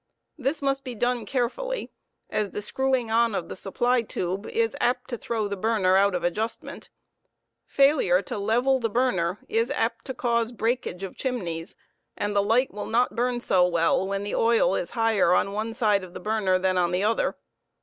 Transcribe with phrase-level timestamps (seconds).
[0.39, 1.91] This must be done carefully,
[2.31, 6.15] as the screwing on of the supply tube is apt to throw the burner out
[6.15, 6.89] of adjustment'
[7.71, 11.75] Failore to level the burner is apt to cause breakage of chimneys;
[12.17, 15.71] and the light will not burn so well when the oil is higher on one
[15.71, 17.35] side of the burner than on the other.